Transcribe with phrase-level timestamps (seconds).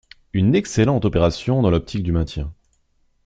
[0.33, 2.51] Une excellente opération dans l’optique du maintien.